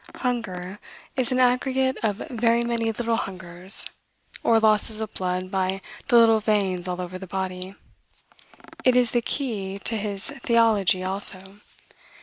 "Hunger 0.15 0.79
is 1.15 1.31
an 1.31 1.37
aggregate 1.39 1.99
of 2.01 2.23
very 2.31 2.63
many 2.63 2.85
little 2.91 3.17
hungers, 3.17 3.85
or 4.41 4.59
losses 4.59 4.99
of 4.99 5.13
blood 5.13 5.51
by 5.51 5.79
the 6.07 6.17
little 6.17 6.39
veins 6.39 6.87
all 6.87 6.99
over 6.99 7.19
the 7.19 7.27
body." 7.27 7.75
It 8.83 8.95
is 8.95 9.11
the 9.11 9.21
key 9.21 9.77
to 9.77 9.97
his 9.97 10.31
theology, 10.41 11.03
also. 11.03 11.59